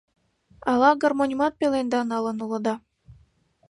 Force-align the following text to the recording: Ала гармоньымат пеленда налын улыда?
Ала 0.71 0.89
гармоньымат 1.01 1.53
пеленда 1.59 1.99
налын 2.11 2.37
улыда? 2.45 2.75